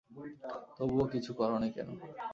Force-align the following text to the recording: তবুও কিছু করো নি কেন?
তবুও 0.77 1.05
কিছু 1.13 1.31
করো 1.33 1.57
নি 1.61 1.69
কেন? 1.75 1.89